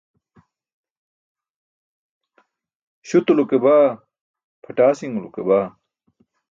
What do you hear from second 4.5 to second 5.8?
pʰatasiṅulo ke baa.